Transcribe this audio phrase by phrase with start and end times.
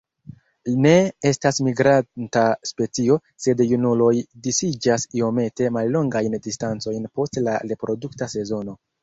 [0.83, 0.93] Ne
[1.31, 4.09] estas migranta specio, sed junuloj
[4.49, 8.77] disiĝas iomete mallongajn distancojn post la reprodukta sezono.